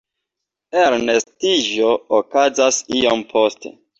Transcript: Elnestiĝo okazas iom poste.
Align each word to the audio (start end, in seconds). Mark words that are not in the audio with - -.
Elnestiĝo 0.83 1.91
okazas 2.21 2.83
iom 3.01 3.25
poste. 3.35 3.75